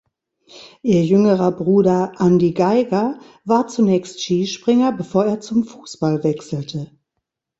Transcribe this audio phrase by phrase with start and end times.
[0.81, 6.89] Ihr jüngerer Bruder Andi Geiger war zunächst Skispringer, bevor er zum Fußball wechselte.